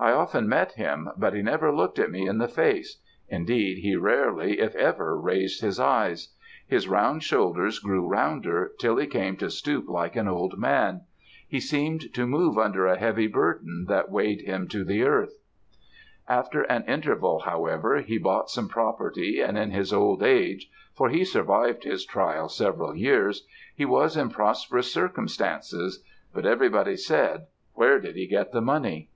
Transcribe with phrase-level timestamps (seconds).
[0.00, 4.58] I often met him, but he never looked me in the face; indeed, he rarely,
[4.58, 6.34] if ever, raised his eyes;
[6.66, 11.02] his round shoulders grew rounder, till he came to stoop like an old man.
[11.46, 15.38] He seemed to move under a heavy burthen that weighed him to the earth.
[16.28, 21.24] "After an interval, however, he bought some property; and in his old age for he
[21.24, 23.46] survived his trial several years
[23.76, 26.02] he was in prosperous circumstances.
[26.34, 29.10] But everybody said, 'Where did he get the money?'